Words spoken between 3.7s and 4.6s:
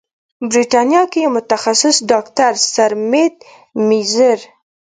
میزیر